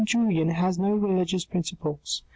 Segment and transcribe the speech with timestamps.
[0.03, 2.23] Julien has no religious principles.